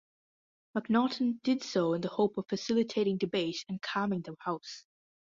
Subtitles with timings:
[0.73, 4.83] Macnaughton did so in the hope of facilitating debate and calming the House.